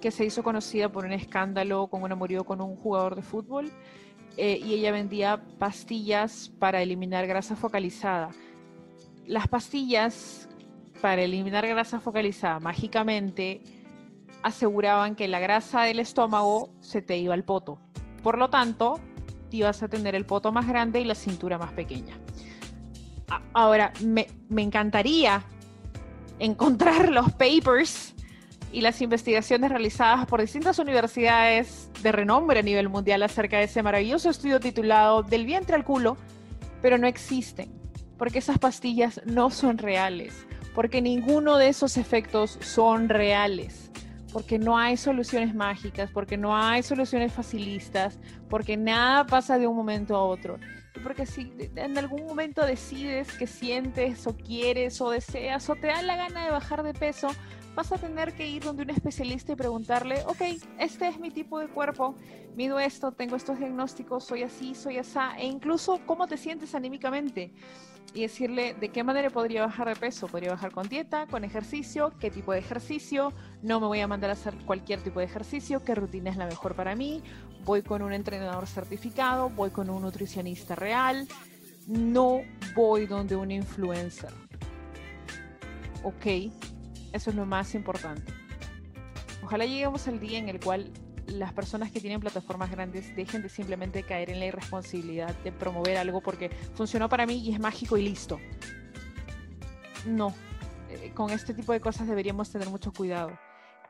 que 0.00 0.12
se 0.12 0.24
hizo 0.24 0.44
conocida 0.44 0.92
por 0.92 1.04
un 1.04 1.12
escándalo 1.12 1.88
con 1.88 2.04
un 2.04 2.12
amorío 2.12 2.44
con 2.44 2.60
un 2.60 2.76
jugador 2.76 3.16
de 3.16 3.22
fútbol. 3.22 3.72
Eh, 4.36 4.60
y 4.64 4.74
ella 4.74 4.90
vendía 4.90 5.42
pastillas 5.58 6.50
para 6.58 6.82
eliminar 6.82 7.26
grasa 7.26 7.54
focalizada. 7.54 8.30
Las 9.26 9.48
pastillas 9.48 10.48
para 11.00 11.22
eliminar 11.22 11.66
grasa 11.66 12.00
focalizada 12.00 12.60
mágicamente 12.60 13.62
aseguraban 14.42 15.14
que 15.14 15.28
la 15.28 15.38
grasa 15.38 15.82
del 15.82 16.00
estómago 16.00 16.70
se 16.80 17.00
te 17.00 17.16
iba 17.16 17.34
al 17.34 17.44
poto. 17.44 17.78
Por 18.22 18.38
lo 18.38 18.50
tanto, 18.50 19.00
ibas 19.50 19.82
a 19.82 19.88
tener 19.88 20.14
el 20.14 20.26
poto 20.26 20.50
más 20.52 20.66
grande 20.66 21.00
y 21.00 21.04
la 21.04 21.14
cintura 21.14 21.58
más 21.58 21.72
pequeña. 21.72 22.18
Ahora, 23.52 23.92
me, 24.02 24.26
me 24.48 24.62
encantaría 24.62 25.42
encontrar 26.38 27.10
los 27.10 27.32
papers 27.32 28.14
y 28.74 28.80
las 28.80 29.00
investigaciones 29.00 29.70
realizadas 29.70 30.26
por 30.26 30.40
distintas 30.40 30.80
universidades 30.80 31.88
de 32.02 32.10
renombre 32.10 32.58
a 32.58 32.62
nivel 32.62 32.88
mundial 32.88 33.22
acerca 33.22 33.58
de 33.58 33.64
ese 33.64 33.84
maravilloso 33.84 34.28
estudio 34.28 34.58
titulado 34.58 35.22
Del 35.22 35.46
vientre 35.46 35.76
al 35.76 35.84
culo, 35.84 36.16
pero 36.82 36.98
no 36.98 37.06
existen, 37.06 37.72
porque 38.18 38.40
esas 38.40 38.58
pastillas 38.58 39.20
no 39.26 39.50
son 39.50 39.78
reales, 39.78 40.44
porque 40.74 41.00
ninguno 41.00 41.56
de 41.56 41.68
esos 41.68 41.96
efectos 41.96 42.58
son 42.62 43.08
reales, 43.08 43.92
porque 44.32 44.58
no 44.58 44.76
hay 44.76 44.96
soluciones 44.96 45.54
mágicas, 45.54 46.10
porque 46.12 46.36
no 46.36 46.56
hay 46.56 46.82
soluciones 46.82 47.32
facilistas, 47.32 48.18
porque 48.50 48.76
nada 48.76 49.24
pasa 49.24 49.56
de 49.56 49.68
un 49.68 49.76
momento 49.76 50.16
a 50.16 50.24
otro. 50.24 50.58
Porque 51.04 51.26
si 51.26 51.52
en 51.76 51.96
algún 51.96 52.26
momento 52.26 52.66
decides 52.66 53.30
que 53.38 53.46
sientes 53.46 54.26
o 54.26 54.36
quieres 54.36 55.00
o 55.00 55.10
deseas 55.10 55.70
o 55.70 55.76
te 55.76 55.88
da 55.88 56.02
la 56.02 56.16
gana 56.16 56.44
de 56.44 56.50
bajar 56.50 56.82
de 56.82 56.94
peso, 56.94 57.28
vas 57.74 57.92
a 57.92 57.98
tener 57.98 58.34
que 58.34 58.46
ir 58.46 58.62
donde 58.62 58.82
un 58.82 58.90
especialista 58.90 59.52
y 59.52 59.56
preguntarle, 59.56 60.22
ok, 60.26 60.42
este 60.78 61.08
es 61.08 61.18
mi 61.18 61.30
tipo 61.30 61.58
de 61.58 61.68
cuerpo, 61.68 62.14
mido 62.56 62.78
esto, 62.78 63.12
tengo 63.12 63.36
estos 63.36 63.58
diagnósticos, 63.58 64.24
soy 64.24 64.42
así, 64.42 64.74
soy 64.74 64.98
así, 64.98 65.18
e 65.38 65.46
incluso 65.46 66.00
cómo 66.06 66.26
te 66.26 66.36
sientes 66.36 66.74
anímicamente. 66.74 67.52
Y 68.12 68.22
decirle 68.22 68.74
de 68.74 68.90
qué 68.90 69.02
manera 69.02 69.28
podría 69.30 69.62
bajar 69.62 69.88
de 69.88 69.96
peso. 69.96 70.28
Podría 70.28 70.50
bajar 70.50 70.70
con 70.70 70.88
dieta, 70.88 71.26
con 71.26 71.42
ejercicio, 71.42 72.12
qué 72.20 72.30
tipo 72.30 72.52
de 72.52 72.60
ejercicio, 72.60 73.32
no 73.60 73.80
me 73.80 73.88
voy 73.88 74.00
a 74.00 74.06
mandar 74.06 74.30
a 74.30 74.34
hacer 74.34 74.54
cualquier 74.66 75.00
tipo 75.00 75.18
de 75.18 75.26
ejercicio, 75.26 75.82
qué 75.82 75.96
rutina 75.96 76.30
es 76.30 76.36
la 76.36 76.46
mejor 76.46 76.76
para 76.76 76.94
mí, 76.94 77.24
voy 77.64 77.82
con 77.82 78.02
un 78.02 78.12
entrenador 78.12 78.68
certificado, 78.68 79.50
voy 79.50 79.70
con 79.70 79.90
un 79.90 80.02
nutricionista 80.02 80.76
real, 80.76 81.26
no 81.88 82.42
voy 82.76 83.06
donde 83.06 83.34
un 83.34 83.50
influencer. 83.50 84.30
Ok, 86.04 86.52
eso 87.14 87.30
es 87.30 87.36
lo 87.36 87.46
más 87.46 87.74
importante. 87.74 88.32
Ojalá 89.42 89.64
lleguemos 89.64 90.08
al 90.08 90.18
día 90.18 90.38
en 90.38 90.48
el 90.48 90.58
cual 90.58 90.90
las 91.26 91.52
personas 91.52 91.90
que 91.92 92.00
tienen 92.00 92.20
plataformas 92.20 92.70
grandes 92.70 93.14
dejen 93.14 93.40
de 93.40 93.48
simplemente 93.48 94.02
caer 94.02 94.30
en 94.30 94.40
la 94.40 94.46
irresponsabilidad 94.46 95.34
de 95.44 95.52
promover 95.52 95.96
algo 95.96 96.20
porque 96.20 96.50
funcionó 96.74 97.08
para 97.08 97.24
mí 97.24 97.36
y 97.36 97.52
es 97.52 97.60
mágico 97.60 97.96
y 97.96 98.02
listo. 98.02 98.40
No, 100.06 100.34
eh, 100.90 101.12
con 101.14 101.30
este 101.30 101.54
tipo 101.54 101.72
de 101.72 101.80
cosas 101.80 102.08
deberíamos 102.08 102.50
tener 102.50 102.68
mucho 102.68 102.92
cuidado. 102.92 103.30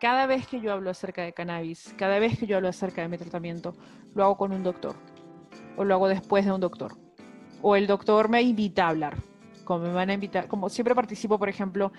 Cada 0.00 0.26
vez 0.26 0.46
que 0.46 0.60
yo 0.60 0.72
hablo 0.72 0.90
acerca 0.90 1.22
de 1.22 1.32
cannabis, 1.32 1.94
cada 1.96 2.18
vez 2.18 2.38
que 2.38 2.46
yo 2.46 2.56
hablo 2.56 2.68
acerca 2.68 3.00
de 3.00 3.08
mi 3.08 3.16
tratamiento, 3.16 3.74
lo 4.14 4.24
hago 4.24 4.36
con 4.36 4.52
un 4.52 4.62
doctor 4.62 4.96
o 5.78 5.84
lo 5.84 5.94
hago 5.94 6.08
después 6.08 6.44
de 6.44 6.52
un 6.52 6.60
doctor. 6.60 6.96
O 7.62 7.74
el 7.74 7.86
doctor 7.86 8.28
me 8.28 8.42
invita 8.42 8.84
a 8.84 8.90
hablar, 8.90 9.16
como 9.64 9.86
me 9.86 9.92
van 9.92 10.10
a 10.10 10.12
invitar, 10.12 10.46
como 10.46 10.68
siempre 10.68 10.94
participo, 10.94 11.38
por 11.38 11.48
ejemplo, 11.48 11.90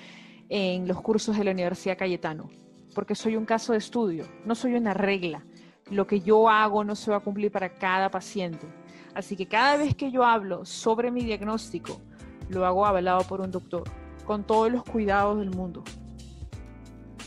en 0.49 0.87
los 0.87 1.01
cursos 1.01 1.37
de 1.37 1.43
la 1.43 1.51
Universidad 1.51 1.97
Cayetano, 1.97 2.49
porque 2.93 3.15
soy 3.15 3.35
un 3.35 3.45
caso 3.45 3.73
de 3.73 3.79
estudio, 3.79 4.25
no 4.45 4.55
soy 4.55 4.75
una 4.75 4.93
regla. 4.93 5.45
Lo 5.91 6.07
que 6.07 6.21
yo 6.21 6.49
hago 6.49 6.83
no 6.83 6.95
se 6.95 7.11
va 7.11 7.17
a 7.17 7.19
cumplir 7.19 7.51
para 7.51 7.75
cada 7.75 8.09
paciente. 8.09 8.67
Así 9.13 9.35
que 9.35 9.47
cada 9.47 9.77
vez 9.77 9.95
que 9.95 10.11
yo 10.11 10.23
hablo 10.23 10.65
sobre 10.65 11.11
mi 11.11 11.23
diagnóstico, 11.23 12.01
lo 12.49 12.65
hago 12.65 12.85
avalado 12.85 13.23
por 13.27 13.41
un 13.41 13.51
doctor, 13.51 13.83
con 14.25 14.43
todos 14.43 14.71
los 14.71 14.83
cuidados 14.83 15.37
del 15.37 15.51
mundo. 15.51 15.83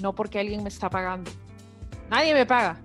No 0.00 0.14
porque 0.14 0.38
alguien 0.38 0.62
me 0.62 0.68
está 0.68 0.90
pagando. 0.90 1.31
Nadie 2.11 2.35
me 2.35 2.46
paga, 2.46 2.81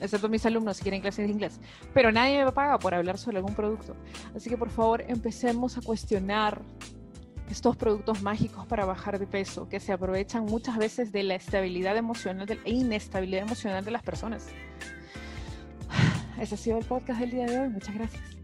excepto 0.00 0.28
mis 0.28 0.44
alumnos 0.46 0.76
si 0.76 0.82
quieren 0.82 1.00
clases 1.00 1.26
de 1.26 1.32
inglés. 1.32 1.60
Pero 1.92 2.10
nadie 2.10 2.44
me 2.44 2.52
paga 2.52 2.78
por 2.78 2.94
hablar 2.94 3.18
sobre 3.18 3.38
algún 3.38 3.54
producto. 3.54 3.94
Así 4.34 4.48
que 4.50 4.56
por 4.56 4.70
favor 4.70 5.04
empecemos 5.06 5.76
a 5.76 5.82
cuestionar 5.82 6.62
estos 7.50 7.76
productos 7.76 8.22
mágicos 8.22 8.66
para 8.66 8.84
bajar 8.84 9.18
de 9.18 9.26
peso 9.26 9.68
que 9.68 9.80
se 9.80 9.92
aprovechan 9.92 10.44
muchas 10.44 10.78
veces 10.78 11.12
de 11.12 11.22
la 11.24 11.34
estabilidad 11.34 11.96
emocional 11.96 12.46
e 12.64 12.70
inestabilidad 12.70 13.42
emocional 13.42 13.84
de 13.84 13.90
las 13.90 14.02
personas. 14.02 14.46
Ese 16.40 16.54
ha 16.54 16.58
sido 16.58 16.78
el 16.78 16.84
podcast 16.84 17.20
del 17.20 17.30
día 17.30 17.46
de 17.46 17.58
hoy. 17.58 17.68
Muchas 17.68 17.94
gracias. 17.94 18.39